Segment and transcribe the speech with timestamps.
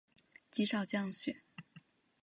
[0.49, 1.43] 极少降雪。